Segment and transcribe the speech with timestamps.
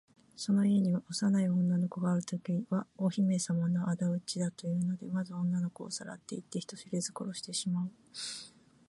[0.35, 7.91] その家に幼い女の子があるときは、お姫さまのあだ討ちだというので、まず女の子をさらっていって、人知れず殺してしまう。